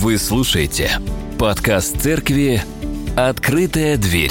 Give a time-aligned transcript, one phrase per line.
[0.00, 0.92] Вы слушаете
[1.40, 2.62] подкаст церкви
[3.16, 4.30] «Открытая дверь».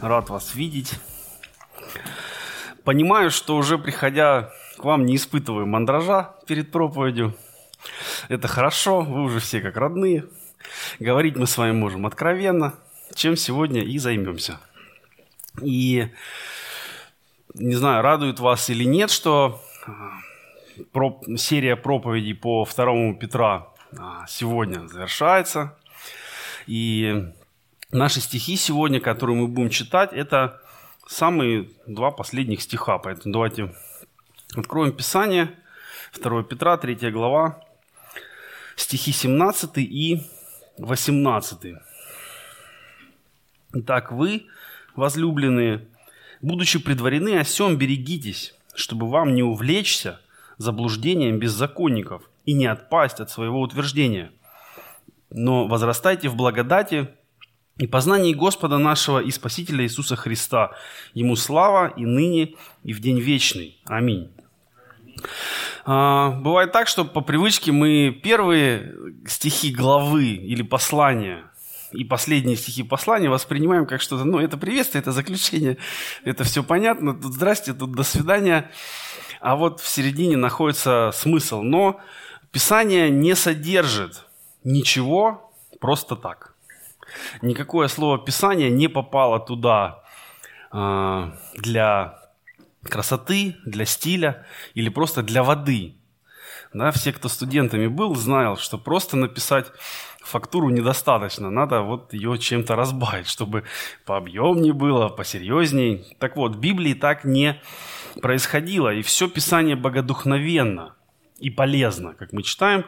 [0.00, 0.94] Рад вас видеть.
[2.82, 7.36] Понимаю, что уже приходя к вам не испытываю мандража перед проповедью.
[8.30, 10.24] Это хорошо, вы уже все как родные.
[11.00, 12.72] Говорить мы с вами можем откровенно,
[13.14, 14.58] чем сегодня и займемся.
[15.60, 16.08] И
[17.54, 24.86] не знаю, радует вас или нет, что а, серия проповедей по второму Петра а, сегодня
[24.88, 25.76] завершается.
[26.66, 27.26] И
[27.90, 30.60] наши стихи сегодня, которые мы будем читать, это
[31.06, 32.98] самые два последних стиха.
[32.98, 33.74] Поэтому давайте
[34.56, 35.54] откроем Писание.
[36.20, 37.64] 2 Петра, 3 глава,
[38.76, 40.22] стихи 17 и
[40.78, 41.74] 18.
[43.74, 44.46] Итак, вы,
[44.96, 45.86] возлюбленные,
[46.40, 50.20] будучи предварены о сем, берегитесь, чтобы вам не увлечься
[50.58, 54.32] заблуждением беззаконников и не отпасть от своего утверждения.
[55.30, 57.08] Но возрастайте в благодати
[57.78, 60.72] и познании Господа нашего и Спасителя Иисуса Христа.
[61.14, 63.78] Ему слава и ныне, и в день вечный.
[63.86, 64.30] Аминь.
[65.84, 68.94] А, бывает так, что по привычке мы первые
[69.26, 71.44] стихи главы или послания
[71.92, 75.78] и последние стихи послания воспринимаем как что-то, ну, это приветствие, это заключение,
[76.24, 78.70] это все понятно, тут здрасте, тут до свидания.
[79.40, 81.62] А вот в середине находится смысл.
[81.62, 82.00] Но
[82.52, 84.24] Писание не содержит
[84.62, 86.54] ничего просто так.
[87.40, 90.02] Никакое слово Писания не попало туда
[90.72, 92.18] э, для
[92.84, 95.96] красоты, для стиля или просто для воды.
[96.72, 99.66] Да, все, кто студентами был, знал, что просто написать
[100.22, 103.64] фактуру недостаточно, надо вот ее чем-то разбавить, чтобы
[104.04, 106.16] пообъемнее было, посерьезней.
[106.18, 107.60] Так вот, в Библии так не
[108.20, 110.94] происходило, и все Писание богодухновенно
[111.38, 112.84] и полезно, как мы читаем.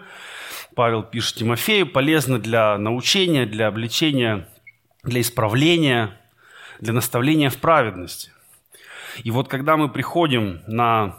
[0.74, 4.48] Павел пишет Тимофею, полезно для научения, для обличения,
[5.02, 6.18] для исправления,
[6.80, 8.30] для наставления в праведности.
[9.22, 11.16] И вот когда мы приходим на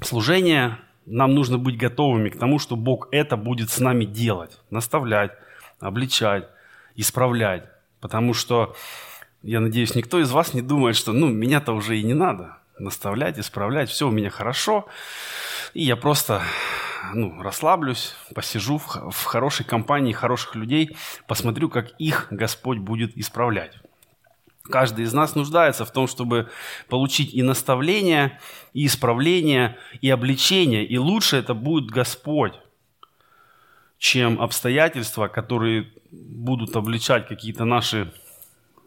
[0.00, 5.32] служение, нам нужно быть готовыми к тому, что Бог это будет с нами делать, наставлять,
[5.80, 6.48] обличать,
[6.96, 7.64] исправлять.
[8.00, 8.74] Потому что,
[9.42, 13.38] я надеюсь, никто из вас не думает, что ну, меня-то уже и не надо наставлять,
[13.38, 14.86] исправлять, все у меня хорошо.
[15.74, 16.42] И я просто
[17.14, 20.96] ну, расслаблюсь, посижу в, в хорошей компании хороших людей,
[21.26, 23.72] посмотрю, как их Господь будет исправлять.
[24.70, 26.48] Каждый из нас нуждается в том, чтобы
[26.88, 28.38] получить и наставление,
[28.72, 30.84] и исправление, и обличение.
[30.84, 32.54] И лучше это будет Господь,
[33.98, 38.12] чем обстоятельства, которые будут обличать какие-то наши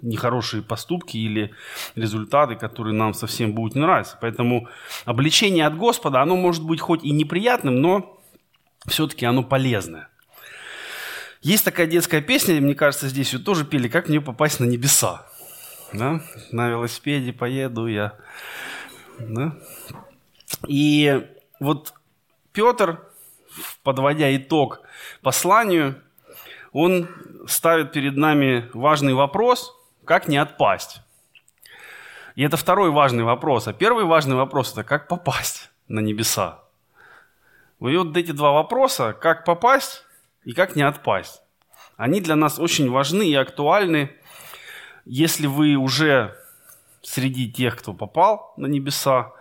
[0.02, 1.52] нехорошие поступки или
[1.96, 4.18] результаты, которые нам совсем будут не нравиться.
[4.22, 4.70] Поэтому
[5.04, 8.22] обличение от Господа, оно может быть хоть и неприятным, но
[8.88, 10.10] все-таки оно полезное.
[11.42, 15.28] Есть такая детская песня, мне кажется, здесь ее тоже пели, как мне попасть на небеса
[15.94, 16.22] да?
[16.52, 18.16] на велосипеде поеду я.
[19.20, 19.56] Да?
[20.68, 21.28] И
[21.60, 21.94] вот
[22.52, 23.02] Петр,
[23.84, 24.82] подводя итог
[25.22, 26.02] посланию,
[26.72, 27.08] он
[27.48, 29.74] ставит перед нами важный вопрос,
[30.04, 31.02] как не отпасть.
[32.36, 33.68] И это второй важный вопрос.
[33.68, 36.60] А первый важный вопрос– это как попасть на небеса.
[37.80, 40.04] И вот эти два вопроса, как попасть
[40.44, 41.42] и как не отпасть,
[41.98, 44.12] они для нас очень важны и актуальны
[45.06, 46.36] если вы уже
[47.02, 49.32] среди тех, кто попал на небеса,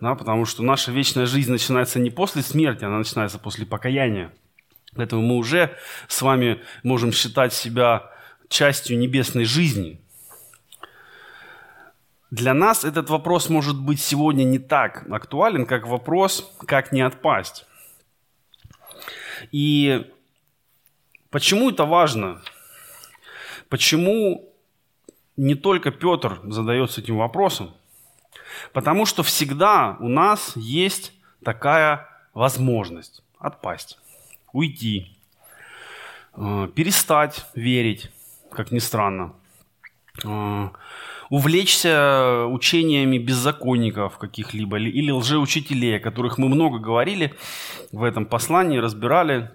[0.00, 4.30] да, потому что наша вечная жизнь начинается не после смерти, она начинается после покаяния.
[4.94, 5.76] Поэтому мы уже
[6.08, 8.10] с вами можем считать себя
[8.48, 10.00] частью небесной жизни.
[12.30, 17.66] Для нас этот вопрос может быть сегодня не так актуален, как вопрос, как не отпасть.
[19.52, 20.10] И
[21.30, 22.42] почему это важно?
[23.68, 24.52] Почему
[25.36, 27.74] не только Петр задается этим вопросом,
[28.72, 31.12] потому что всегда у нас есть
[31.44, 33.98] такая возможность отпасть,
[34.52, 35.16] уйти,
[36.36, 38.10] э, перестать верить,
[38.50, 39.34] как ни странно,
[40.24, 40.68] э,
[41.28, 47.34] увлечься учениями беззаконников каких-либо или лжеучителей, о которых мы много говорили
[47.92, 49.50] в этом послании, разбирали.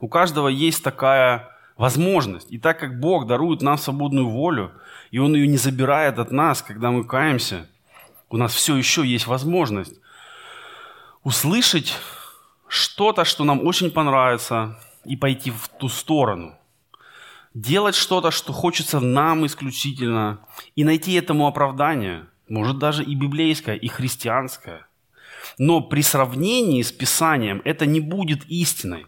[0.00, 1.50] У каждого есть такая
[1.80, 2.52] возможность.
[2.52, 4.72] И так как Бог дарует нам свободную волю,
[5.10, 7.66] и Он ее не забирает от нас, когда мы каемся,
[8.28, 9.94] у нас все еще есть возможность
[11.24, 11.96] услышать
[12.68, 16.54] что-то, что нам очень понравится, и пойти в ту сторону.
[17.54, 20.38] делать что-то, что хочется нам исключительно,
[20.76, 24.86] и найти этому оправдание, может даже и библейское, и христианское.
[25.58, 29.06] Но при сравнении с Писанием это не будет истиной.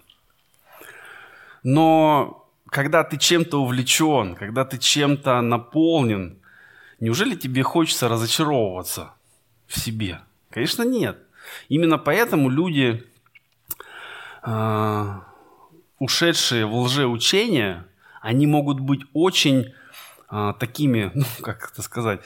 [1.63, 2.42] Но
[2.73, 6.39] когда ты чем-то увлечен, когда ты чем-то наполнен,
[7.01, 9.13] неужели тебе хочется разочаровываться
[9.67, 10.21] в себе?
[10.49, 11.19] Конечно, нет.
[11.69, 13.05] Именно поэтому люди,
[14.43, 15.21] э,
[15.99, 17.85] ушедшие в лжеучение,
[18.23, 19.75] они могут быть очень
[20.31, 22.21] э, такими, ну, как это сказать,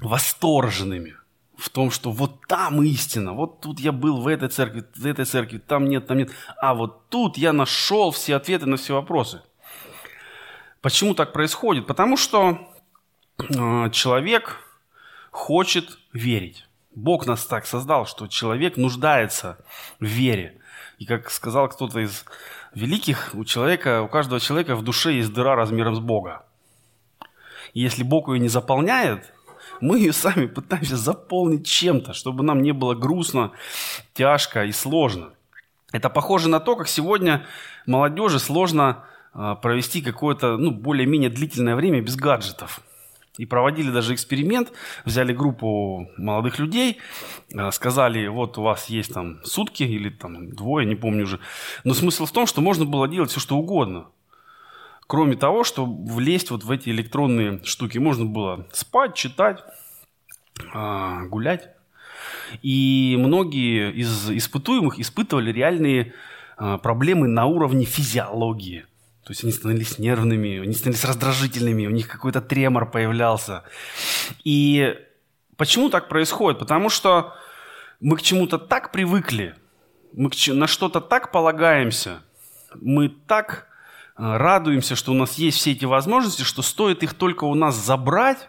[0.00, 1.14] восторженными
[1.56, 5.24] в том, что вот там истина, вот тут я был в этой церкви, в этой
[5.24, 6.30] церкви, там нет, там нет,
[6.60, 9.42] а вот тут я нашел все ответы на все вопросы.
[10.80, 11.86] Почему так происходит?
[11.86, 12.58] Потому что
[13.38, 14.60] э, человек
[15.30, 16.66] хочет верить.
[16.94, 19.64] Бог нас так создал, что человек нуждается
[19.98, 20.60] в вере.
[20.98, 22.24] И как сказал кто-то из
[22.74, 26.44] великих, у человека, у каждого человека в душе есть дыра размером с Бога.
[27.72, 29.32] И если Бог ее не заполняет,
[29.80, 33.52] мы ее сами пытаемся заполнить чем-то, чтобы нам не было грустно,
[34.14, 35.30] тяжко и сложно.
[35.92, 37.46] Это похоже на то, как сегодня
[37.86, 42.80] молодежи сложно а, провести какое-то ну, более-менее длительное время без гаджетов.
[43.36, 44.72] И проводили даже эксперимент,
[45.04, 46.98] взяли группу молодых людей,
[47.56, 51.40] а, сказали, вот у вас есть там сутки или там двое, не помню уже.
[51.82, 54.06] Но смысл в том, что можно было делать все, что угодно.
[55.06, 59.62] Кроме того, что влезть вот в эти электронные штуки можно было спать, читать,
[60.72, 61.70] а, гулять.
[62.62, 66.14] И многие из испытуемых испытывали реальные
[66.56, 68.86] а, проблемы на уровне физиологии.
[69.24, 73.64] То есть они становились нервными, они становились раздражительными, у них какой-то тремор появлялся.
[74.44, 74.98] И
[75.56, 76.58] почему так происходит?
[76.58, 77.34] Потому что
[78.00, 79.54] мы к чему-то так привыкли,
[80.12, 82.20] мы на что-то так полагаемся,
[82.74, 83.66] мы так
[84.16, 88.48] радуемся, что у нас есть все эти возможности, что стоит их только у нас забрать,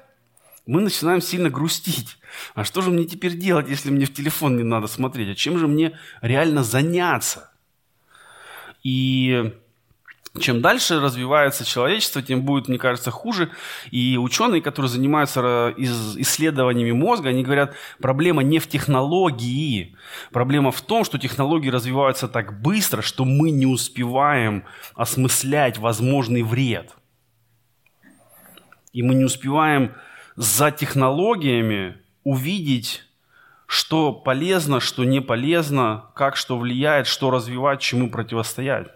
[0.66, 2.18] мы начинаем сильно грустить.
[2.54, 5.30] А что же мне теперь делать, если мне в телефон не надо смотреть?
[5.30, 7.52] А чем же мне реально заняться?
[8.84, 9.54] И
[10.40, 13.50] чем дальше развивается человечество, тем будет, мне кажется, хуже.
[13.92, 19.96] И ученые, которые занимаются исследованиями мозга, они говорят, проблема не в технологии.
[20.32, 24.66] Проблема в том, что технологии развиваются так быстро, что мы не успеваем
[24.96, 26.94] осмыслять возможный вред.
[28.92, 29.94] И мы не успеваем
[30.36, 33.04] за технологиями увидеть,
[33.68, 38.88] что полезно, что не полезно, как что влияет, что развивать, чему противостоять.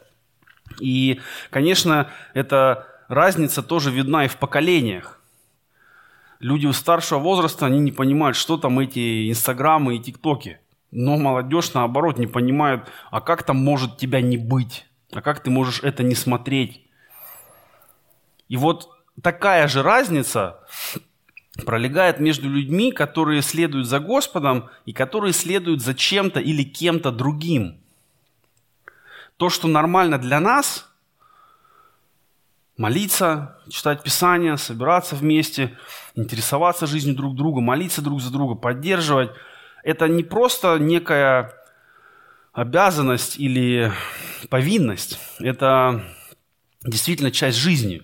[0.79, 5.19] И, конечно, эта разница тоже видна и в поколениях.
[6.39, 10.59] Люди у старшего возраста, они не понимают, что там эти инстаграмы и тиктоки.
[10.91, 14.85] Но молодежь, наоборот, не понимает, а как там может тебя не быть?
[15.11, 16.85] А как ты можешь это не смотреть?
[18.47, 18.89] И вот
[19.21, 20.59] такая же разница
[21.65, 27.81] пролегает между людьми, которые следуют за Господом и которые следуют за чем-то или кем-то другим
[29.39, 30.85] то, что нормально для нас,
[32.75, 35.77] молиться, читать Писание, собираться вместе,
[36.13, 39.31] интересоваться жизнью друг друга, молиться друг за друга, поддерживать,
[39.81, 41.53] это не просто некая
[42.51, 43.93] обязанность или
[44.49, 46.03] повинность, это
[46.83, 48.03] действительно часть жизни.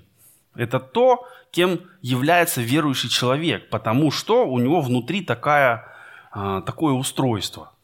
[0.55, 5.85] Это то, кем является верующий человек, потому что у него внутри такая,
[6.31, 7.74] а, такое устройство.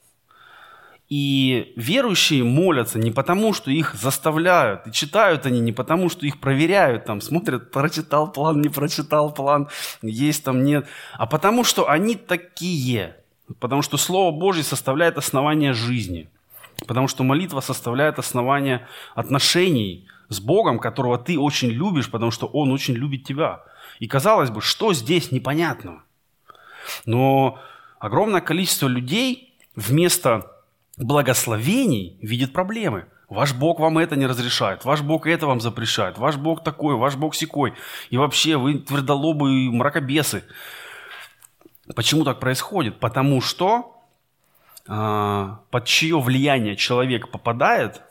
[1.12, 6.40] И верующие молятся не потому, что их заставляют, и читают они не потому, что их
[6.40, 9.68] проверяют, там смотрят, прочитал план, не прочитал план,
[10.02, 13.18] есть там, нет, а потому, что они такие,
[13.60, 16.30] потому что Слово Божье составляет основание жизни,
[16.88, 22.72] потому что молитва составляет основание отношений с Богом, которого ты очень любишь, потому что Он
[22.72, 23.64] очень любит тебя.
[24.00, 26.04] И казалось бы, что здесь непонятного?
[27.06, 27.60] Но
[28.00, 30.50] огромное количество людей вместо
[31.02, 33.06] благословений видит проблемы.
[33.30, 37.16] Ваш Бог вам это не разрешает, ваш Бог это вам запрещает, ваш Бог такой, ваш
[37.16, 37.74] Бог секой.
[38.10, 40.44] И вообще вы твердолобы и мракобесы.
[41.96, 43.00] Почему так происходит?
[43.00, 44.04] Потому что
[44.88, 48.02] э, под чье влияние человек попадает,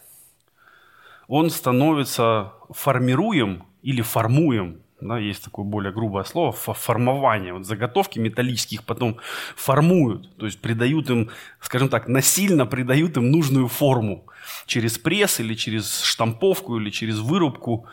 [1.28, 7.52] он становится формируем или формуем да, есть такое более грубое слово, формование.
[7.52, 9.18] Вот заготовки металлических потом
[9.56, 11.30] формуют, то есть придают им,
[11.60, 14.26] скажем так, насильно придают им нужную форму
[14.66, 17.86] через пресс или через штамповку или через вырубку.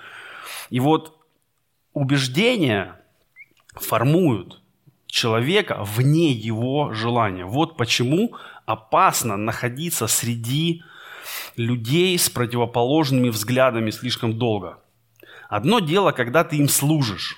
[0.70, 1.18] И вот
[1.94, 3.00] убеждения
[3.74, 4.62] формуют
[5.08, 7.46] человека вне его желания.
[7.46, 8.36] Вот почему
[8.66, 10.84] опасно находиться среди
[11.56, 14.80] людей с противоположными взглядами слишком долго–
[15.50, 17.38] Одно дело, когда ты им служишь.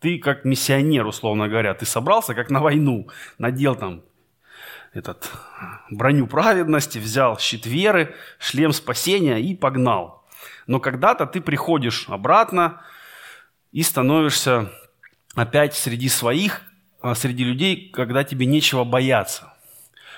[0.00, 3.08] Ты как миссионер, условно говоря, ты собрался как на войну,
[3.38, 4.02] надел там
[4.92, 5.30] этот,
[5.90, 10.24] броню праведности, взял щит веры, шлем спасения и погнал.
[10.66, 12.80] Но когда-то ты приходишь обратно
[13.72, 14.70] и становишься
[15.34, 16.62] опять среди своих,
[17.00, 19.52] а, среди людей, когда тебе нечего бояться.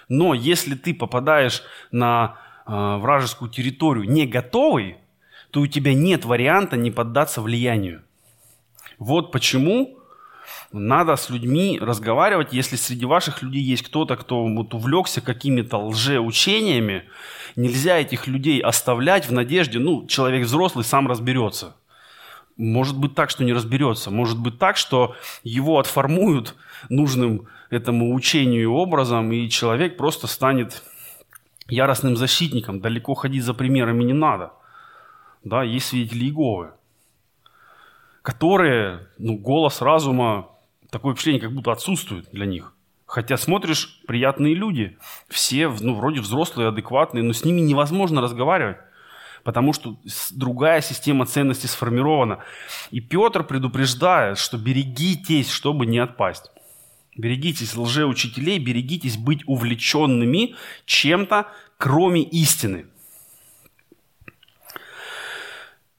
[0.09, 1.63] Но если ты попадаешь
[1.93, 2.37] на
[2.67, 4.97] э, вражескую территорию не готовый,
[5.51, 8.03] то у тебя нет варианта не поддаться влиянию.
[8.99, 9.99] Вот почему
[10.73, 17.05] надо с людьми разговаривать, если среди ваших людей есть кто-то, кто вот увлекся какими-то лжеучениями,
[17.57, 21.77] нельзя этих людей оставлять в надежде, ну, человек взрослый сам разберется.
[22.57, 24.11] Может быть так, что не разберется.
[24.11, 26.55] Может быть так, что его отформуют
[26.89, 30.83] нужным этому учению и образом, и человек просто станет
[31.69, 32.81] яростным защитником.
[32.81, 34.53] Далеко ходить за примерами не надо.
[35.45, 36.73] Да, есть свидетели Иеговы,
[38.23, 40.49] которые, ну, голос разума,
[40.91, 42.75] такое впечатление, как будто отсутствует для них.
[43.07, 48.77] Хотя смотришь, приятные люди, все, ну, вроде взрослые, адекватные, но с ними невозможно разговаривать
[49.43, 49.97] потому что
[50.33, 52.41] другая система ценностей сформирована.
[52.91, 56.51] И Петр предупреждает, что берегитесь, чтобы не отпасть.
[57.17, 60.55] Берегитесь лжеучителей, берегитесь быть увлеченными
[60.85, 62.87] чем-то, кроме истины.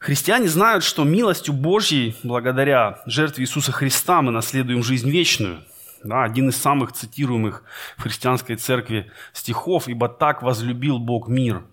[0.01, 5.63] Христиане знают, что милостью Божьей, благодаря жертве Иисуса Христа, мы наследуем жизнь вечную.
[6.03, 7.63] Да, один из самых цитируемых
[7.97, 11.65] в христианской церкви стихов «Ибо так возлюбил Бог мир,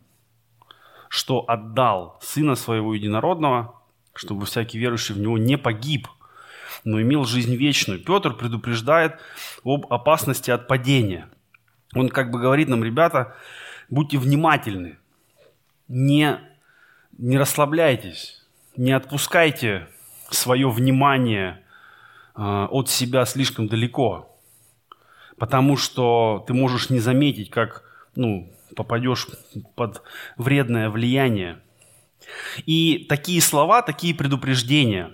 [1.08, 3.80] что отдал Сына Своего Единородного,
[4.12, 6.06] чтобы всякий верующий в Него не погиб,
[6.84, 7.98] но имел жизнь вечную.
[7.98, 9.18] Петр предупреждает
[9.64, 11.30] об опасности от падения.
[11.94, 13.34] Он как бы говорит нам, ребята,
[13.88, 14.98] будьте внимательны,
[15.88, 16.38] не,
[17.18, 18.42] не расслабляйтесь,
[18.76, 19.88] не отпускайте
[20.30, 21.62] свое внимание
[22.36, 24.36] э, от себя слишком далеко,
[25.36, 27.82] потому что ты можешь не заметить, как
[28.14, 29.26] ну, попадешь
[29.74, 30.02] под
[30.36, 31.58] вредное влияние.
[32.66, 35.10] И такие слова, такие предупреждения,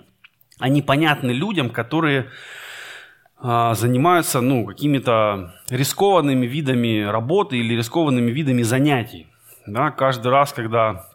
[0.59, 2.29] они понятны людям, которые
[3.37, 9.27] а, занимаются ну, какими-то рискованными видами работы или рискованными видами занятий.
[9.65, 11.05] Да, каждый раз, когда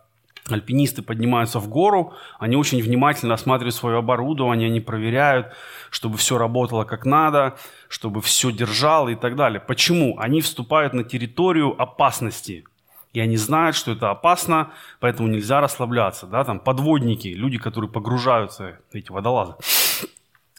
[0.48, 5.48] альпинисты поднимаются в гору, они очень внимательно осматривают свое оборудование, они проверяют,
[5.90, 7.56] чтобы все работало как надо,
[7.88, 9.60] чтобы все держало и так далее.
[9.60, 10.18] Почему?
[10.18, 12.64] Они вступают на территорию опасности.
[13.12, 14.70] И они знают, что это опасно,
[15.00, 16.26] поэтому нельзя расслабляться.
[16.26, 16.44] Да?
[16.44, 19.54] Там подводники, люди, которые погружаются, эти водолазы,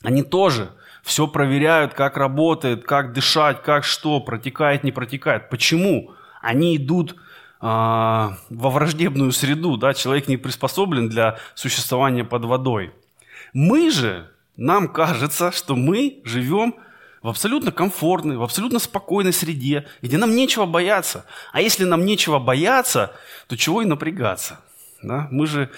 [0.04, 0.72] они тоже
[1.04, 5.50] все проверяют, как работает, как дышать, как что, протекает, не протекает.
[5.50, 6.14] Почему?
[6.42, 7.16] Они идут
[7.62, 12.92] во враждебную среду, да, человек не приспособлен для существования под водой.
[13.54, 16.76] Мы же, нам кажется, что мы живем
[17.22, 21.26] в абсолютно комфортной, в абсолютно спокойной среде, где нам нечего бояться.
[21.52, 23.14] А если нам нечего бояться,
[23.48, 24.60] то чего и напрягаться?
[25.04, 25.28] Да?
[25.32, 25.70] Мы же,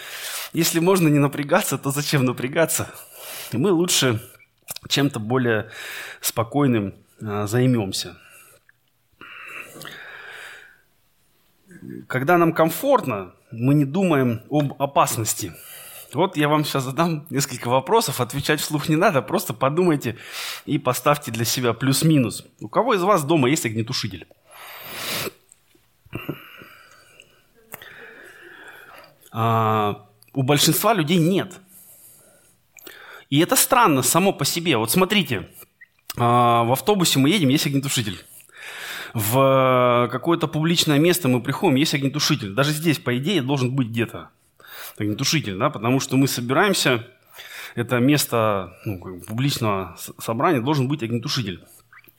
[0.53, 2.93] если можно не напрягаться, то зачем напрягаться?
[3.51, 4.21] Мы лучше
[4.87, 5.69] чем-то более
[6.21, 8.17] спокойным а, займемся.
[12.07, 15.53] Когда нам комфортно, мы не думаем об опасности.
[16.13, 20.17] Вот я вам сейчас задам несколько вопросов, отвечать вслух не надо, просто подумайте
[20.65, 22.45] и поставьте для себя плюс-минус.
[22.59, 24.27] У кого из вас дома есть огнетушитель?
[29.31, 31.59] А, у большинства людей нет.
[33.31, 34.77] И это странно само по себе.
[34.77, 35.49] Вот смотрите,
[36.15, 38.23] а, в автобусе мы едем, есть огнетушитель
[39.13, 42.53] в какое-то публичное место мы приходим, есть огнетушитель.
[42.53, 44.29] Даже здесь, по идее, должен быть где-то
[44.97, 47.07] огнетушитель, да, потому что мы собираемся,
[47.75, 51.63] это место ну, публичного собрания, должен быть огнетушитель.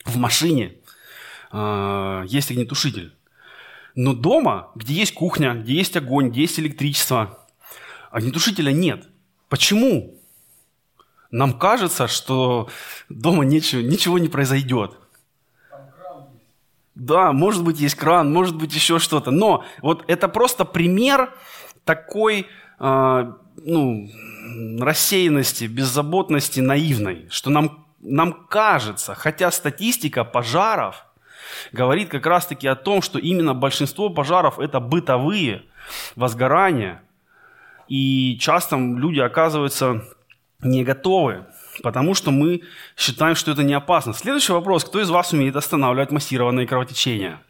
[0.04, 0.76] В машине
[1.52, 3.12] э, есть огнетушитель.
[3.96, 7.38] Но дома, где есть кухня, где есть огонь, где есть электричество,
[8.10, 9.08] огнетушителя нет.
[9.48, 10.20] Почему?
[11.30, 12.68] Нам кажется, что
[13.08, 14.96] дома ничего, ничего не произойдет.
[16.94, 19.30] Да, может быть, есть кран, может быть, еще что-то.
[19.30, 21.34] Но вот это просто пример
[21.84, 22.46] такой
[22.78, 24.08] э, ну,
[24.80, 31.04] рассеянности, беззаботности наивной, что нам, нам кажется, хотя статистика пожаров
[31.72, 35.64] говорит как раз-таки о том, что именно большинство пожаров это бытовые
[36.14, 37.02] возгорания,
[37.88, 40.04] и часто люди оказываются
[40.62, 41.44] не готовы
[41.82, 42.62] потому что мы
[42.96, 44.14] считаем, что это не опасно.
[44.14, 44.84] Следующий вопрос.
[44.84, 47.40] Кто из вас умеет останавливать массированные кровотечения?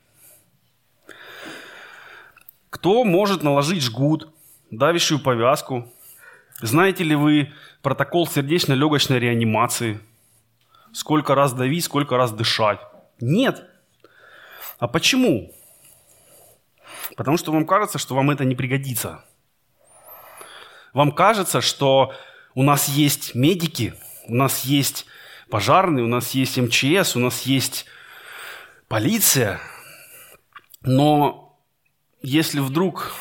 [2.70, 4.28] Кто может наложить жгут,
[4.70, 5.90] давящую повязку,
[6.60, 7.52] Знаете ли вы
[7.82, 10.00] протокол сердечно-легочной реанимации?
[10.92, 12.78] Сколько раз давить, сколько раз дышать?
[13.20, 13.68] Нет.
[14.78, 15.52] А почему?
[17.16, 19.24] Потому что вам кажется, что вам это не пригодится.
[20.92, 22.14] Вам кажется, что
[22.54, 23.94] у нас есть медики,
[24.26, 25.06] у нас есть
[25.50, 27.86] пожарные, у нас есть МЧС, у нас есть
[28.88, 29.60] полиция.
[30.82, 31.58] Но
[32.22, 33.12] если вдруг,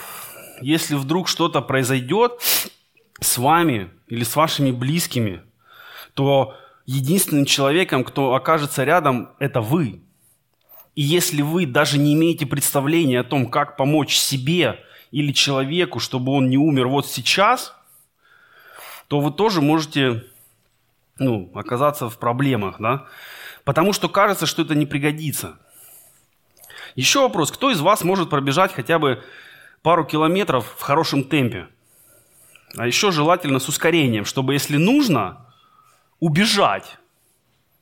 [0.61, 2.33] если вдруг что-то произойдет
[3.19, 5.41] с вами или с вашими близкими,
[6.13, 6.55] то
[6.85, 10.01] единственным человеком, кто окажется рядом, это вы.
[10.95, 14.79] И если вы даже не имеете представления о том, как помочь себе
[15.11, 17.75] или человеку, чтобы он не умер вот сейчас,
[19.07, 20.23] то вы тоже можете
[21.19, 23.05] ну, оказаться в проблемах, да?
[23.63, 25.57] Потому что кажется, что это не пригодится.
[26.95, 27.51] Еще вопрос.
[27.51, 29.23] Кто из вас может пробежать хотя бы
[29.81, 31.67] пару километров в хорошем темпе?
[32.75, 35.45] А еще желательно с ускорением, чтобы, если нужно,
[36.19, 36.97] убежать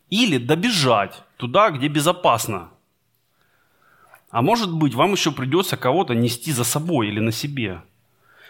[0.10, 2.70] или добежать туда, где безопасно.
[4.30, 7.82] А может быть, вам еще придется кого-то нести за собой или на себе.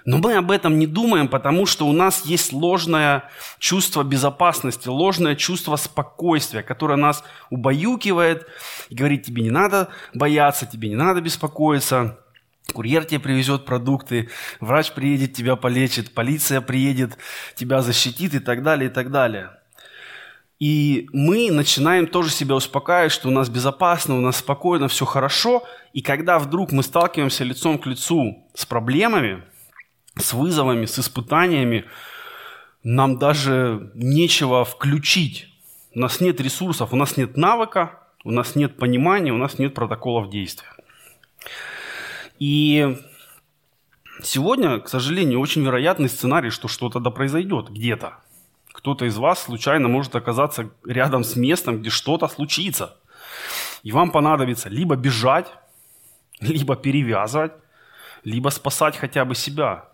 [0.05, 3.29] Но мы об этом не думаем, потому что у нас есть ложное
[3.59, 8.47] чувство безопасности, ложное чувство спокойствия, которое нас убаюкивает
[8.89, 12.17] и говорит, тебе не надо бояться, тебе не надо беспокоиться.
[12.73, 14.29] Курьер тебе привезет продукты,
[14.59, 17.17] врач приедет, тебя полечит, полиция приедет,
[17.55, 19.51] тебя защитит и так далее, и так далее.
[20.61, 25.63] И мы начинаем тоже себя успокаивать, что у нас безопасно, у нас спокойно, все хорошо.
[25.91, 29.43] И когда вдруг мы сталкиваемся лицом к лицу с проблемами,
[30.17, 31.85] с вызовами, с испытаниями,
[32.83, 35.47] нам даже нечего включить.
[35.93, 39.73] У нас нет ресурсов, у нас нет навыка, у нас нет понимания, у нас нет
[39.73, 40.69] протоколов действия.
[42.39, 42.97] И
[44.23, 48.17] сегодня, к сожалению, очень вероятный сценарий, что что-то да произойдет где-то.
[48.71, 52.97] Кто-то из вас случайно может оказаться рядом с местом, где что-то случится.
[53.83, 55.47] И вам понадобится либо бежать,
[56.39, 57.53] либо перевязывать,
[58.23, 59.90] либо спасать хотя бы себя.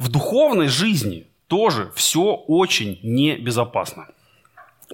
[0.00, 4.08] В духовной жизни тоже все очень небезопасно.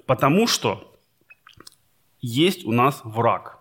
[0.05, 0.93] Потому что
[2.19, 3.59] есть у нас враг.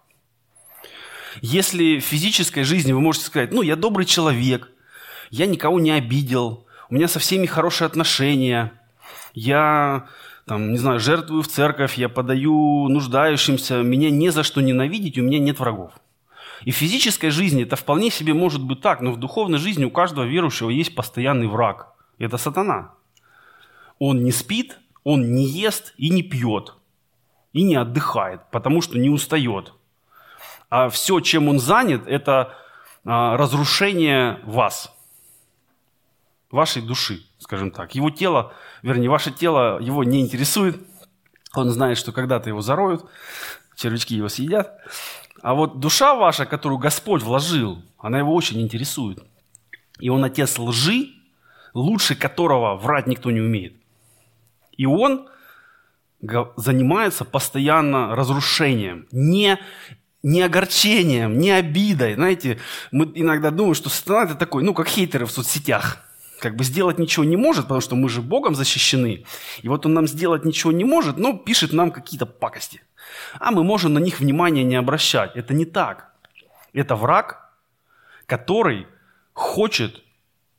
[1.43, 4.73] Если в физической жизни вы можете сказать, ну, я добрый человек,
[5.31, 8.73] я никого не обидел, у меня со всеми хорошие отношения,
[9.33, 10.09] я,
[10.47, 15.23] там, не знаю, жертвую в церковь, я подаю нуждающимся, меня не за что ненавидеть, у
[15.23, 15.93] меня нет врагов.
[16.63, 19.91] И в физической жизни это вполне себе может быть так, но в духовной жизни у
[19.91, 21.95] каждого верующего есть постоянный враг.
[22.19, 22.93] Это сатана.
[23.99, 26.75] Он не спит, он не ест и не пьет,
[27.53, 29.73] и не отдыхает, потому что не устает.
[30.69, 32.55] А все, чем он занят, это
[33.05, 34.93] а, разрушение вас,
[36.51, 37.95] вашей души, скажем так.
[37.95, 40.77] Его тело, вернее, ваше тело его не интересует.
[41.55, 43.05] Он знает, что когда-то его зароют,
[43.77, 44.73] червячки его съедят.
[45.43, 49.23] А вот душа ваша, которую Господь вложил, она его очень интересует.
[49.99, 51.11] И он отец лжи,
[51.75, 53.77] лучше которого врать никто не умеет.
[54.77, 55.29] И он
[56.57, 59.59] занимается постоянно разрушением, не,
[60.23, 62.15] не огорчением, не обидой.
[62.15, 62.59] Знаете,
[62.91, 66.06] мы иногда думаем, что сатана это такой, ну, как хейтеры в соцсетях.
[66.41, 69.25] Как бы сделать ничего не может, потому что мы же Богом защищены.
[69.63, 72.83] И вот он нам сделать ничего не может, но пишет нам какие-то пакости
[73.39, 75.37] а мы можем на них внимания не обращать.
[75.37, 76.13] Это не так.
[76.73, 77.53] Это враг,
[78.27, 78.87] который
[79.33, 80.03] хочет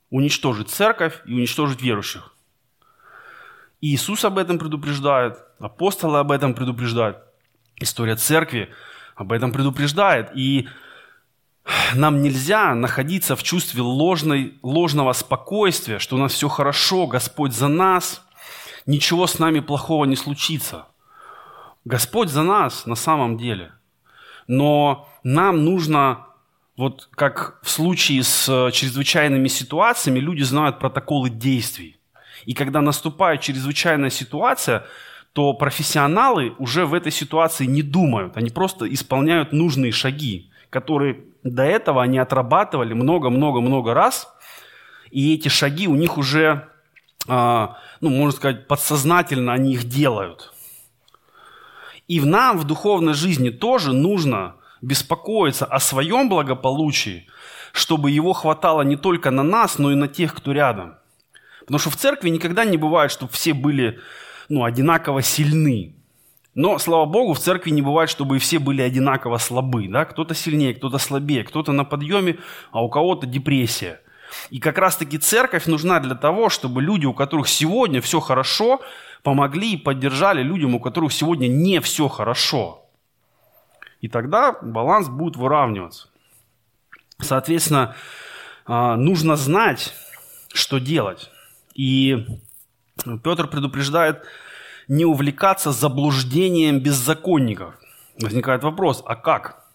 [0.09, 2.33] уничтожить церковь и уничтожить верующих.
[3.81, 7.17] И Иисус об этом предупреждает, апостолы об этом предупреждают,
[7.75, 8.73] история церкви
[9.15, 10.31] об этом предупреждает.
[10.35, 10.67] И
[11.93, 17.67] нам нельзя находиться в чувстве ложной, ложного спокойствия, что у нас все хорошо, Господь за
[17.67, 18.21] нас,
[18.85, 20.87] ничего с нами плохого не случится–
[21.87, 23.71] Господь за нас на самом деле.
[24.47, 26.25] Но нам нужно,
[26.75, 31.95] вот как в случае с э, чрезвычайными ситуациями, люди знают протоколы действий.
[32.45, 34.85] И когда наступает чрезвычайная ситуация,
[35.31, 38.35] то профессионалы уже в этой ситуации не думают.
[38.35, 44.33] Они просто исполняют нужные шаги, которые до этого они отрабатывали много-много-много раз.
[45.11, 46.67] И эти шаги у них уже,
[47.27, 50.53] а, ну, можно сказать, подсознательно они их делают–
[52.07, 57.27] и в нам в духовной жизни тоже нужно беспокоиться о своем благополучии,
[57.73, 60.95] чтобы его хватало не только на нас, но и на тех, кто рядом.
[61.61, 63.99] Потому что в церкви никогда не бывает, чтобы все были
[64.47, 65.96] ну, одинаково сильны.
[66.57, 69.87] Но, слава Богу, в церкви не бывает, чтобы все были одинаково слабы.
[69.87, 70.05] Да?
[70.05, 72.39] Кто-то сильнее, кто-то слабее, кто-то на подъеме,
[72.71, 74.01] а у кого-то депрессия.
[74.49, 78.81] И как раз-таки церковь нужна для того, чтобы люди, у которых сегодня все хорошо,
[79.21, 82.83] помогли и поддержали людям, у которых сегодня не все хорошо.
[84.01, 86.07] И тогда баланс будет выравниваться.
[87.19, 87.95] Соответственно,
[88.65, 89.93] а, нужно знать,
[90.51, 91.29] что делать.
[91.75, 92.25] И
[93.23, 94.23] Петр предупреждает
[94.87, 97.75] не увлекаться заблуждением беззаконников.
[98.19, 99.65] Возникает вопрос, а как?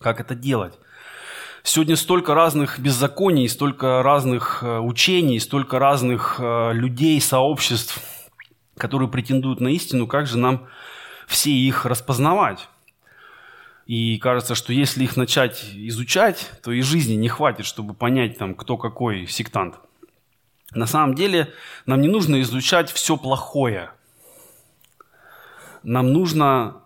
[0.00, 0.78] Как это делать?
[1.62, 8.02] Сегодня столько разных беззаконий, столько разных э, учений, столько разных э, людей, сообществ,
[8.76, 10.68] которые претендуют на истину, как же нам
[11.26, 12.68] все их распознавать?
[13.86, 18.54] И кажется, что если их начать изучать, то и жизни не хватит, чтобы понять, там,
[18.54, 19.76] кто какой сектант.
[20.72, 21.50] На самом деле
[21.86, 23.90] нам не нужно изучать все плохое.
[25.84, 26.80] Нам нужно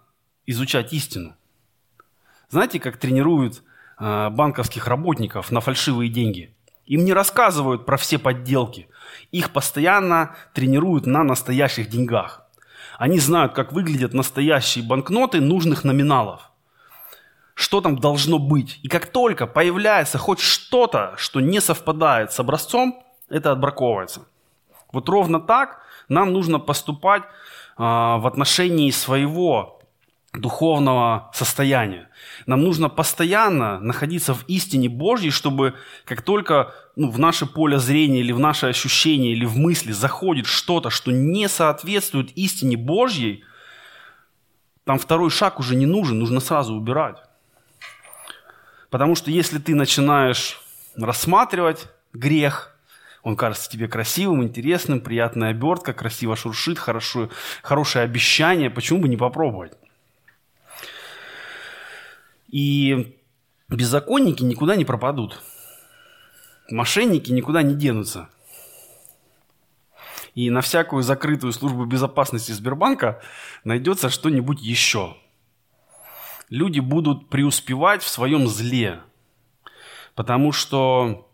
[0.44, 1.34] изучать истину.
[2.50, 3.62] Знаете, как тренируют
[4.00, 6.52] э, банковских работников на фальшивые деньги?
[6.86, 8.88] Им не рассказывают про все подделки.
[9.30, 12.42] Их постоянно тренируют на настоящих деньгах.
[12.98, 16.50] Они знают, как выглядят настоящие банкноты нужных номиналов.
[17.54, 18.80] Что там должно быть.
[18.82, 24.22] И как только появляется хоть что-то, что не совпадает с образцом, это отбраковывается.
[24.90, 27.28] Вот ровно так нам нужно поступать а,
[27.78, 29.80] в отношении своего
[30.32, 32.08] духовного состояния.
[32.46, 38.20] Нам нужно постоянно находиться в истине Божьей, чтобы как только ну, в наше поле зрения
[38.20, 43.44] или в наше ощущение или в мысли заходит что-то, что не соответствует истине Божьей,
[44.84, 47.16] там второй шаг уже не нужен, нужно сразу убирать.
[48.90, 50.60] Потому что если ты начинаешь
[50.96, 52.77] рассматривать грех,
[53.22, 57.30] он кажется тебе красивым, интересным, приятная обертка, красиво шуршит, хорошо,
[57.62, 59.72] хорошее обещание, почему бы не попробовать?
[62.48, 63.18] И
[63.68, 65.42] беззаконники никуда не пропадут.
[66.70, 68.28] Мошенники никуда не денутся.
[70.34, 73.20] И на всякую закрытую службу безопасности Сбербанка
[73.64, 75.16] найдется что-нибудь еще.
[76.48, 79.00] Люди будут преуспевать в своем зле,
[80.14, 81.27] потому что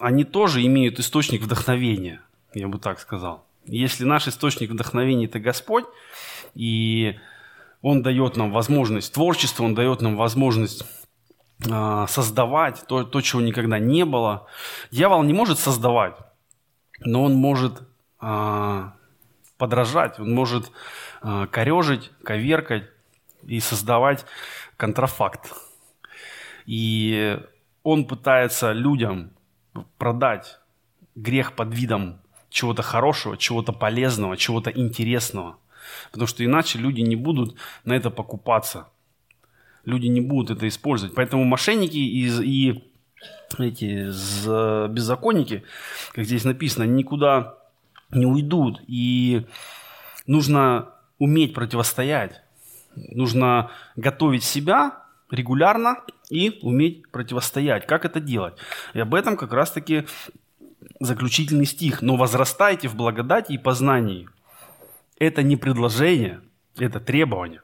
[0.00, 2.20] они тоже имеют источник вдохновения,
[2.54, 3.46] я бы так сказал.
[3.66, 5.84] Если наш источник вдохновения– это Господь,
[6.54, 7.16] и
[7.82, 10.84] Он дает нам возможность творчества, Он дает нам возможность
[11.68, 14.46] э, создавать то, то, чего никогда не было.
[14.90, 16.14] Дьявол не может создавать,
[17.00, 17.82] но он может
[18.22, 18.84] э,
[19.58, 20.72] подражать, он может
[21.22, 22.84] э, корежить, коверкать
[23.42, 24.24] и создавать
[24.78, 25.52] контрафакт.
[26.64, 27.38] И
[27.82, 29.32] он пытается людям
[29.98, 30.58] продать
[31.14, 35.56] грех под видом чего-то хорошего, чего-то полезного, чего-то интересного.
[36.12, 38.88] Потому что иначе люди не будут на это покупаться.
[39.84, 41.14] Люди не будут это использовать.
[41.14, 42.84] Поэтому мошенники и, и
[43.58, 44.06] эти
[44.88, 45.64] беззаконники,
[46.12, 47.56] как здесь написано, никуда
[48.10, 48.82] не уйдут.
[48.86, 49.46] И
[50.26, 52.42] нужно уметь противостоять.
[52.94, 54.99] Нужно готовить себя
[55.30, 57.86] регулярно и уметь противостоять.
[57.86, 58.54] Как это делать?
[58.94, 60.06] И об этом как раз-таки
[60.98, 62.02] заключительный стих.
[62.02, 64.28] «Но возрастайте в благодати и познании».
[65.18, 66.40] Это не предложение,
[66.78, 67.60] это требование.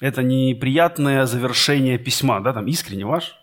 [0.00, 3.34] Это не приятное завершение письма, да, там искренне ваш,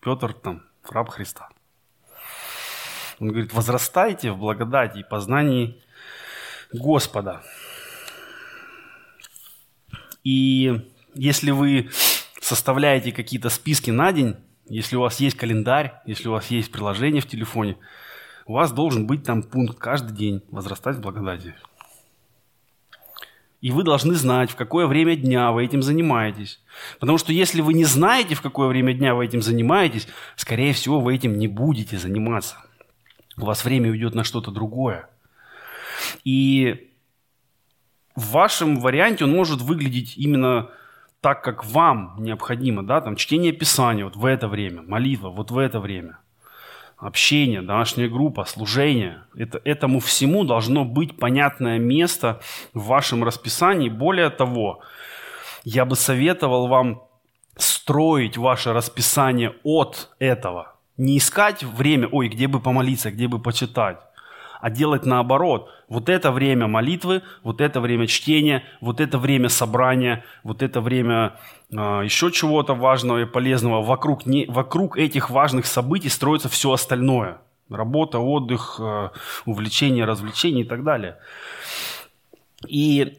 [0.00, 1.48] Петр, там, раб Христа.
[3.18, 5.82] Он говорит, возрастайте в благодати и познании
[6.72, 7.42] Господа.
[10.24, 10.80] И
[11.14, 11.90] если вы
[12.40, 14.36] составляете какие-то списки на день,
[14.68, 17.76] если у вас есть календарь, если у вас есть приложение в телефоне,
[18.46, 21.54] у вас должен быть там пункт каждый день возрастать в благодати.
[23.60, 26.60] И вы должны знать, в какое время дня вы этим занимаетесь.
[27.00, 31.00] Потому что если вы не знаете, в какое время дня вы этим занимаетесь, скорее всего,
[31.00, 32.56] вы этим не будете заниматься.
[33.36, 35.08] У вас время уйдет на что-то другое.
[36.22, 36.87] И
[38.18, 40.70] в вашем варианте он может выглядеть именно
[41.20, 45.58] так, как вам необходимо, да, там чтение Писания вот в это время, молитва вот в
[45.58, 46.18] это время,
[46.96, 49.22] общение, домашняя группа, служение.
[49.36, 52.40] Это, этому всему должно быть понятное место
[52.74, 53.88] в вашем расписании.
[53.88, 54.80] Более того,
[55.62, 57.04] я бы советовал вам
[57.56, 60.74] строить ваше расписание от этого.
[60.96, 64.07] Не искать время, ой, где бы помолиться, где бы почитать
[64.60, 65.70] а делать наоборот.
[65.88, 71.36] Вот это время молитвы, вот это время чтения, вот это время собрания, вот это время
[71.70, 73.82] э, еще чего-то важного и полезного.
[73.82, 77.38] Вокруг, не, вокруг этих важных событий строится все остальное.
[77.70, 79.10] Работа, отдых, э,
[79.46, 81.16] увлечение, развлечения и так далее.
[82.66, 83.18] И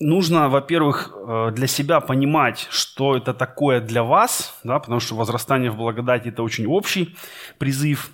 [0.00, 5.70] нужно, во-первых, э, для себя понимать, что это такое для вас, да, потому что возрастание
[5.70, 7.16] в благодати– это очень общий
[7.58, 8.10] призыв.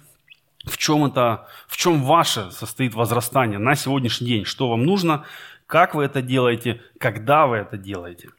[0.68, 5.24] В чем это, в чем ваше состоит возрастание на сегодняшний день, что вам нужно,
[5.66, 8.30] как вы это делаете, когда вы это делаете.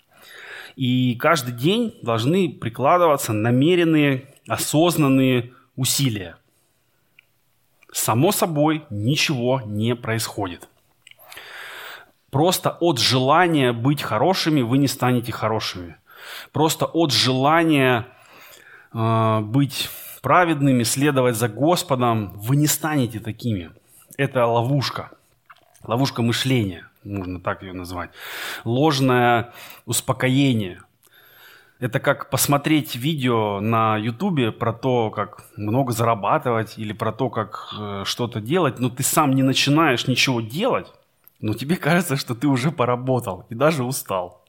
[0.75, 6.37] И каждый день должны прикладываться намеренные, осознанные усилия.
[7.91, 10.69] Само собой ничего не происходит.
[12.29, 15.97] Просто от желания быть хорошими вы не станете хорошими.
[16.51, 18.05] Просто от желания
[18.93, 19.89] э, быть
[20.21, 23.71] праведными, следовать за Господом, вы не станете такими.
[24.17, 25.11] Это ловушка.
[25.85, 28.11] Ловушка мышления, можно так ее назвать.
[28.65, 29.53] Ложное
[29.85, 30.81] успокоение.
[31.79, 37.73] Это как посмотреть видео на Ютубе про то, как много зарабатывать или про то, как
[37.79, 40.91] э, что-то делать, но ты сам не начинаешь ничего делать,
[41.39, 44.43] но тебе кажется, что ты уже поработал и даже устал.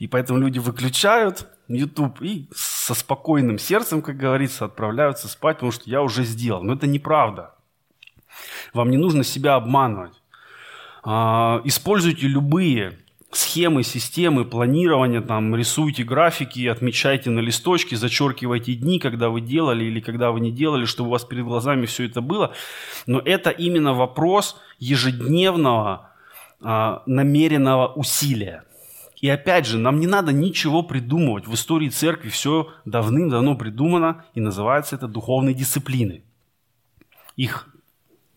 [0.00, 5.88] И поэтому люди выключают YouTube и со спокойным сердцем, как говорится, отправляются спать, потому что
[5.88, 6.62] я уже сделал.
[6.62, 7.54] Но это неправда.
[8.72, 10.20] Вам не нужно себя обманывать.
[11.02, 12.98] А, используйте любые
[13.30, 20.00] схемы, системы планирования, там, рисуйте графики, отмечайте на листочке, зачеркивайте дни, когда вы делали или
[20.00, 22.52] когда вы не делали, чтобы у вас перед глазами все это было.
[23.06, 26.10] Но это именно вопрос ежедневного
[26.60, 28.64] а, намеренного усилия.
[29.24, 31.46] И опять же, нам не надо ничего придумывать.
[31.46, 36.24] В истории церкви все давным-давно придумано, и называется это духовной дисциплиной.
[37.34, 37.66] Их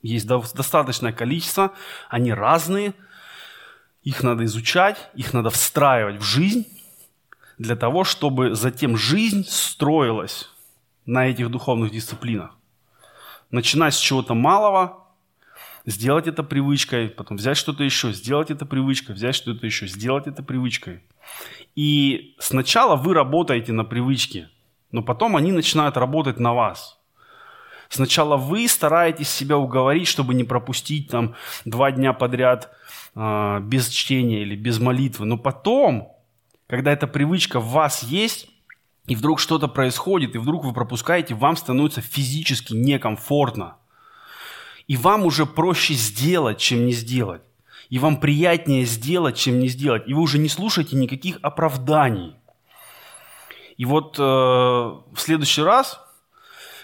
[0.01, 1.73] есть достаточное количество,
[2.07, 2.93] они разные–
[4.03, 6.65] их надо изучать, их надо встраивать в жизнь,
[7.57, 10.49] для того, чтобы затем жизнь строилась
[11.05, 12.51] на этих духовных дисциплинах.
[13.51, 15.06] Начинать с чего-то малого,
[15.87, 20.43] сделать это привычкой, потом взять что-то еще, сделать это привычкой, взять что-то еще, сделать это
[20.43, 21.01] привычкой.
[21.75, 24.49] И сначала вы работаете на привычке,
[24.91, 26.99] но потом они начинают работать на вас.
[27.89, 32.69] Сначала вы стараетесь себя уговорить, чтобы не пропустить там два дня подряд
[33.15, 35.25] э, без чтения или без молитвы.
[35.25, 36.11] Но потом,
[36.67, 38.49] когда эта привычка в вас есть,
[39.05, 43.77] и вдруг что-то происходит, и вдруг вы пропускаете, вам становится физически некомфортно.
[44.87, 47.41] И вам уже проще сделать, чем не сделать.
[47.89, 50.03] И вам приятнее сделать, чем не сделать.
[50.07, 52.35] И вы уже не слушаете никаких оправданий.
[53.77, 55.99] И вот э, в следующий раз,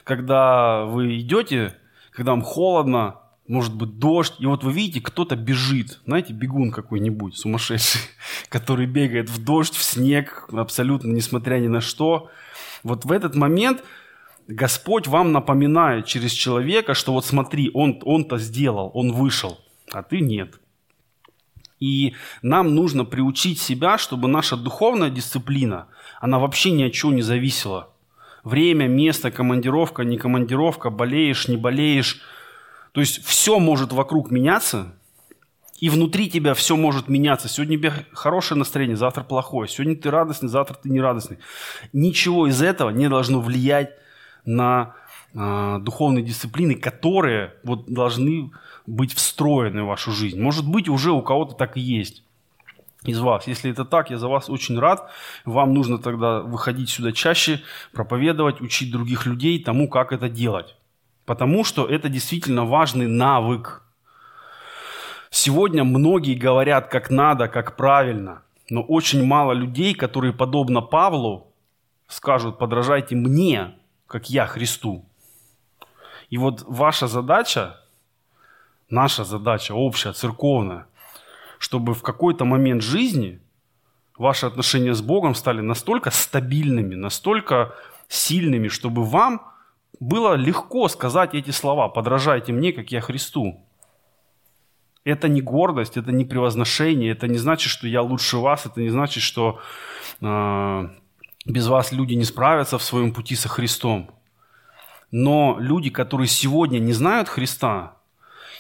[0.04, 1.76] когда вы идете,
[2.12, 7.38] когда вам холодно, может быть дождь, и вот вы видите, кто-то бежит, знаете, бегун какой-нибудь
[7.38, 8.02] сумасшедший,
[8.50, 12.30] который бегает в дождь, в снег, абсолютно несмотря ни на что.
[12.84, 13.84] Вот в этот момент
[14.48, 19.60] Господь вам напоминает через человека, что вот смотри, он, он-то сделал, он вышел,
[19.92, 20.60] а ты нет.
[21.80, 25.88] И нам нужно приучить себя, чтобы наша духовная дисциплина,
[26.20, 27.90] она вообще ни от чего не зависела.
[28.44, 32.22] Время, место, командировка, не командировка, болеешь, не болеешь–
[32.94, 34.94] то есть все может вокруг меняться,
[35.80, 37.50] и внутри тебя все может меняться.
[37.50, 39.68] Сегодня у тебя хорошее настроение, завтра плохое.
[39.68, 41.40] Сегодня ты радостный, завтра ты нерадостный.
[41.92, 43.98] Ничего из этого не должно влиять
[44.46, 44.96] на
[45.34, 48.52] э, духовные дисциплины, которые вот должны
[48.86, 50.40] быть встроены в вашу жизнь.
[50.40, 52.24] Может быть, уже у кого-то так и есть
[53.06, 53.48] из вас.
[53.48, 55.10] Если это так, я за вас очень рад.
[55.46, 60.76] Вам нужно тогда выходить сюда чаще, проповедовать, учить других людей тому, как это делать.
[61.26, 63.84] Потому что это действительно важный навык.
[65.30, 71.48] Сегодня многие говорят, как надо, как правильно, но очень мало людей, которые, подобно Павлу,
[72.08, 73.74] скажут, подражайте мне,
[74.14, 75.04] как я Христу.
[76.30, 77.82] И вот ваша задача,
[78.90, 80.86] наша задача общая, церковная,
[81.58, 83.40] чтобы в какой-то момент жизни
[84.16, 87.74] ваши отношения с Богом стали настолько стабильными, настолько
[88.08, 89.42] сильными, чтобы вам
[90.00, 93.66] было легко сказать эти слова «подражайте мне, как я Христу».
[95.06, 98.90] Это не гордость, это не превозношение, это не значит, что я лучше вас, это не
[98.90, 99.60] значит, что
[100.22, 100.90] э,
[101.46, 104.12] без вас люди не справятся в своем пути со Христом.
[105.12, 107.98] Но люди, которые сегодня не знают Христа,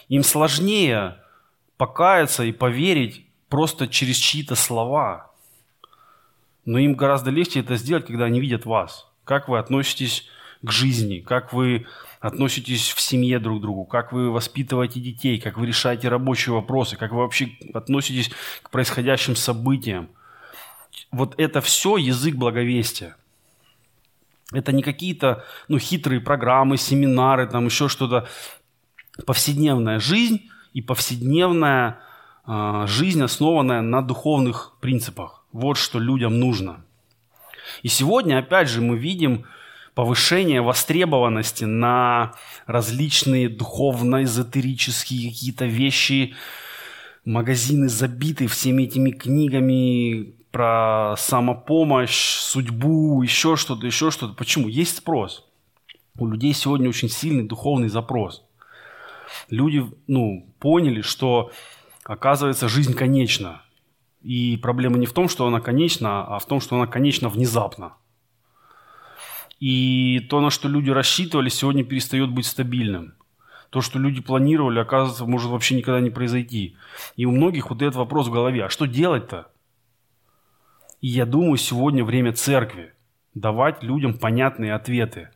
[0.10, 1.17] им сложнее
[1.78, 5.32] покаяться и поверить просто через чьи-то слова.
[6.65, 9.08] Но им гораздо легче это сделать, когда они видят вас.
[9.24, 10.28] Как вы относитесь
[10.62, 11.86] к жизни, как вы
[12.19, 16.96] относитесь в семье друг к другу, как вы воспитываете детей, как вы решаете рабочие вопросы,
[16.96, 20.10] как вы вообще относитесь к происходящим событиям.
[21.13, 23.15] Вот это все язык благовестия.
[24.52, 28.28] Это не какие-то ну, хитрые программы, семинары, там еще что-то.
[29.28, 31.99] Повседневная жизнь и повседневная
[32.45, 35.45] а, жизнь, основанная на духовных принципах.
[35.52, 36.84] Вот что людям нужно.
[37.84, 39.45] И сегодня, опять же, мы видим
[39.93, 42.34] повышение востребованности на
[42.65, 46.34] различные духовно-эзотерические какие-то вещи.
[47.23, 54.36] Магазины забиты всеми этими книгами про самопомощь, судьбу, еще что-то, еще что-то.
[54.36, 54.68] Почему?
[54.68, 55.44] Есть спрос.
[56.16, 58.46] У людей сегодня очень сильный духовный запрос.
[59.50, 61.52] Люди ну, поняли, что,
[62.04, 63.63] оказывается, жизнь конечна.
[64.22, 67.94] И проблема не в том, что она конечна, а в том, что она конечна внезапно.
[69.60, 73.16] И то, на что люди рассчитывали, сегодня перестает быть стабильным.
[73.72, 76.78] То, что люди планировали, оказывается, может вообще никогда не произойти.
[77.16, 78.66] И у многих вот этот вопрос в голове.
[78.66, 79.48] А что делать-то?
[81.04, 82.94] И я думаю, сегодня время церкви
[83.36, 85.32] давать людям понятные ответы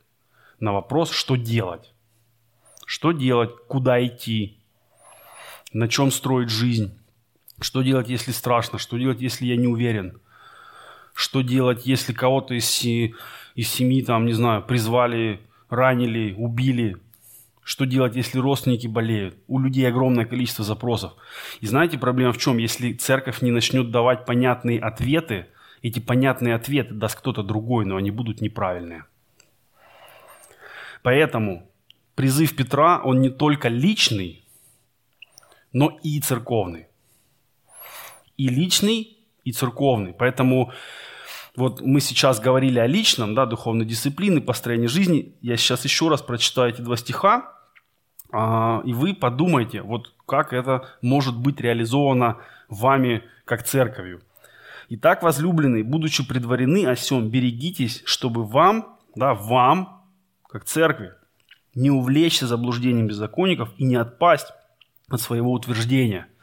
[0.61, 1.93] на вопрос, что делать.
[2.85, 4.61] Что делать, куда идти,
[5.73, 6.97] на чем строить жизнь,
[7.59, 10.21] что делать, если страшно, что делать, если я не уверен,
[11.13, 16.95] что делать, если кого-то из из семьи, там, не знаю, призвали, ранили, убили.
[17.61, 19.35] Что делать, если родственники болеют?
[19.47, 21.11] У людей огромное количество запросов.
[21.59, 22.57] И знаете, проблема в чем?
[22.57, 25.47] Если церковь не начнет давать понятные ответы,
[25.87, 29.05] эти понятные ответы даст кто-то другой, но они будут неправильные.
[31.03, 31.69] Поэтому
[32.15, 34.45] призыв Петра, он не только личный,
[35.71, 36.87] но и церковный.
[38.37, 40.13] И личный, и церковный.
[40.13, 40.71] Поэтому
[41.55, 45.33] вот мы сейчас говорили о личном, да, духовной дисциплине, построении жизни.
[45.41, 47.53] Я сейчас еще раз прочитаю эти два стиха,
[48.31, 54.21] а, и вы подумайте, вот как это может быть реализовано вами как церковью.
[54.89, 60.03] Итак, возлюбленные, будучи предварены о сем, берегитесь, чтобы вам, да, вам,
[60.47, 61.13] как церкви,
[61.75, 64.47] не увлечься заблуждением беззаконников и не отпасть
[65.09, 66.27] от своего утверждения–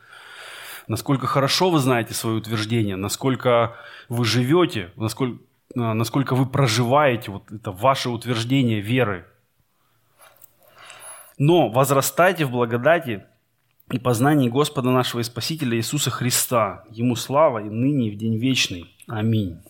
[0.88, 3.76] насколько хорошо вы знаете свое утверждение, насколько
[4.08, 5.42] вы живете, насколько,
[5.76, 9.26] а, насколько вы проживаете вот это ваше утверждение веры.
[11.38, 13.24] Но возрастайте в благодати
[13.90, 16.84] и познании Господа нашего и Спасителя Иисуса Христа.
[16.90, 18.94] Ему слава и ныне и в день вечный.
[19.06, 19.60] Аминь.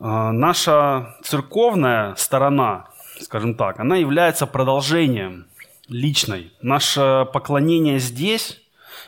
[0.00, 2.86] А, наша церковная сторона,
[3.20, 5.46] скажем так, она является продолжением
[5.88, 6.52] личной.
[6.62, 8.60] Наше поклонение здесь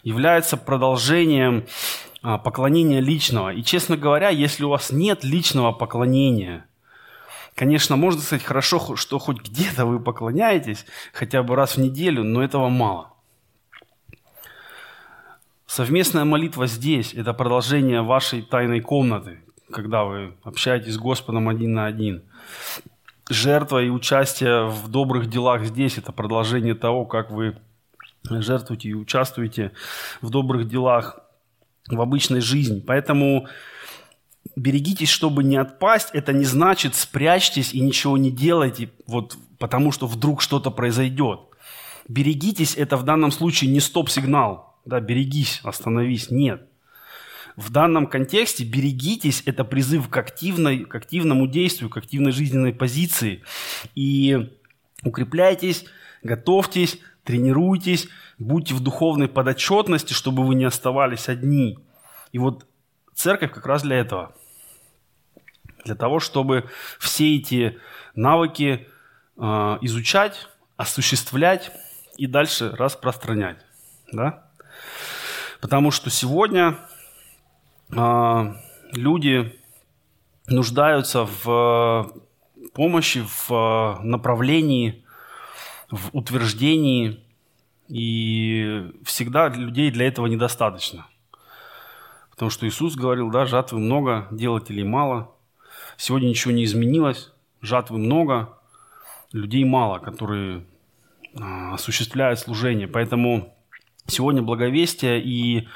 [0.03, 1.67] является продолжением
[2.23, 3.53] а, поклонения личного.
[3.53, 6.67] И, честно говоря, если у вас нет личного поклонения,
[7.57, 12.45] конечно, можно сказать хорошо, что хоть где-то вы поклоняетесь, хотя бы раз в неделю, но
[12.45, 13.13] этого мало.
[15.67, 19.41] Совместная молитва здесь– это продолжение вашей тайной комнаты,
[19.73, 22.23] когда вы общаетесь с Господом один на один
[23.29, 27.57] жертва и участие в добрых делах здесь– это продолжение того, как вы
[28.31, 29.73] жертвуете и участвуете
[30.21, 31.19] в добрых делах
[31.89, 32.83] в обычной жизни.
[32.87, 33.49] Поэтому
[34.57, 36.09] берегитесь, чтобы не отпасть.
[36.13, 41.41] Это не значит спрячьтесь и ничего не делайте, вот, потому что вдруг что-то произойдет.
[42.09, 44.81] Берегитесь– это в данном случае не стоп-сигнал.
[44.85, 46.31] Да, берегись, остановись.
[46.31, 46.69] Нет.
[47.57, 53.43] В данном контексте берегитесь, это призыв к, активной, к активному действию, к активной жизненной позиции.
[53.95, 54.53] И
[55.03, 55.87] укрепляйтесь,
[56.23, 61.79] готовьтесь, тренируйтесь, будьте в духовной подотчетности, чтобы вы не оставались одни.
[62.33, 62.67] И вот
[63.15, 64.35] церковь как раз для этого.
[65.87, 66.69] Для того, чтобы
[66.99, 67.79] все эти
[68.17, 68.89] навыки
[69.37, 69.43] э,
[69.83, 71.71] изучать, осуществлять
[72.17, 73.59] и дальше распространять.
[74.11, 74.49] Да?
[75.61, 76.77] Потому что сегодня
[77.97, 78.57] а,
[78.93, 79.59] люди
[80.49, 82.13] нуждаются в
[82.75, 85.05] помощи, в направлении,
[85.89, 87.23] в утверждении,
[87.89, 91.07] и всегда людей для этого недостаточно.
[92.31, 95.36] Потому что Иисус говорил, да, жатвы много, делателей мало.
[95.97, 98.59] Сегодня ничего не изменилось, жатвы много,
[99.33, 100.65] людей мало, которые
[101.35, 102.89] а, осуществляют служение.
[102.89, 103.57] Поэтому
[104.07, 105.69] сегодня благовестие и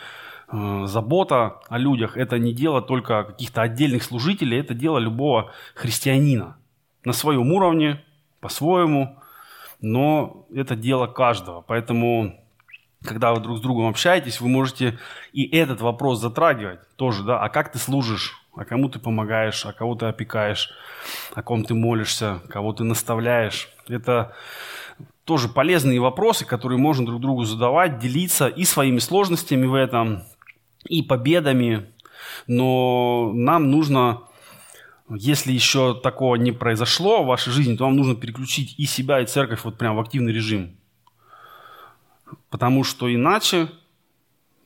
[0.53, 6.57] Э, забота о людях– это не дело только каких-то отдельных служителей, это дело любого христианина.
[7.05, 8.03] На своем уровне,
[8.41, 9.17] по-своему,
[9.81, 11.61] но это дело каждого.
[11.61, 12.45] Поэтому,
[13.05, 14.99] когда вы друг с другом общаетесь, вы можете
[15.33, 19.73] и этот вопрос затрагивать тоже, да, а как ты служишь, а кому ты помогаешь, а
[19.73, 20.71] кого ты опекаешь,
[21.35, 23.69] о ком ты молишься, кого ты наставляешь.
[23.89, 24.35] Это
[25.25, 30.25] тоже полезные вопросы, которые можно друг другу задавать, делиться и своими сложностями в этом,
[30.85, 31.87] и победами,
[32.47, 34.23] но нам нужно,
[35.09, 39.27] если еще такого не произошло в вашей жизни, то вам нужно переключить и себя, и
[39.27, 40.77] церковь вот прям в активный режим.
[42.49, 43.69] Потому что иначе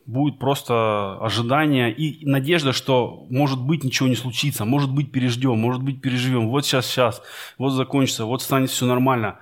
[0.07, 5.83] будет просто ожидание и надежда, что может быть ничего не случится, может быть переждем, может
[5.83, 7.23] быть переживем, вот сейчас, сейчас,
[7.59, 9.39] вот закончится, вот станет все нормально.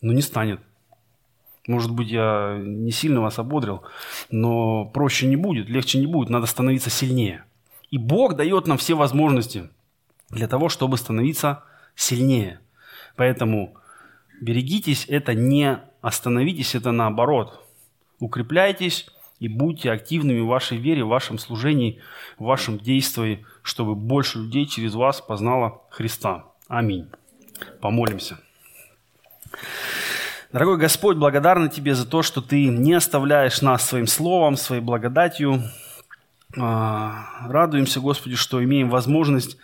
[0.00, 0.60] Но не станет.
[1.66, 3.82] Может быть, я не сильно вас ободрил,
[4.30, 7.44] но проще не будет, легче не будет, надо становиться сильнее.
[7.90, 9.68] И Бог дает нам все возможности
[10.30, 12.60] для того, чтобы становиться сильнее.
[13.16, 13.74] Поэтому
[14.40, 17.66] берегитесь, это не остановитесь, это наоборот.
[18.18, 19.08] Укрепляйтесь,
[19.40, 22.00] и будьте активными в вашей вере, в вашем служении,
[22.38, 26.44] в вашем действии, чтобы больше людей через вас познало Христа.
[26.68, 27.08] Аминь.
[27.80, 28.38] Помолимся.
[30.52, 35.62] Дорогой Господь, благодарны Тебе за то, что Ты не оставляешь нас своим словом, своей благодатью.
[36.56, 39.58] А, радуемся, Господи, что имеем возможность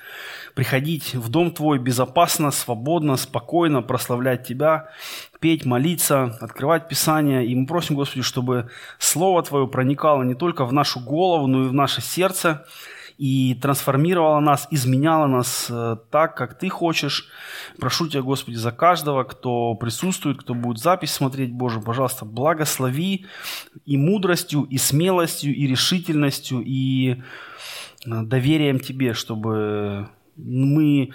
[0.54, 4.88] приходить в дом Твой безопасно, свободно, спокойно, прославлять Тебя,
[5.40, 7.44] петь, молиться, открывать Писание.
[7.46, 11.68] И мы просим, Господи, чтобы Слово Твое проникало не только в нашу голову, но и
[11.68, 12.64] в наше сердце,
[13.18, 17.28] и трансформировала нас, изменяла нас э, так, как Ты хочешь.
[17.78, 23.26] Прошу Тебя, Господи, за каждого, кто присутствует, кто будет запись смотреть, Боже, пожалуйста, благослови
[23.86, 27.22] и мудростью, и смелостью, и решительностью, и
[28.04, 31.10] э, доверием Тебе, чтобы мы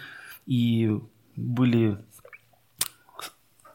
[0.45, 0.99] и
[1.35, 1.97] были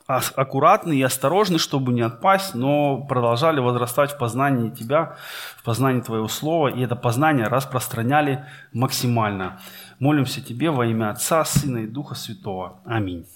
[0.07, 5.17] аккуратны и осторожны, чтобы не отпасть, но продолжали возрастать в познании Тебя,
[5.57, 9.61] в познании Твоего Слова, и это познание распространяли максимально.
[9.99, 12.81] Молимся Тебе во имя Отца, Сына и Духа Святого.
[12.85, 13.27] Аминь.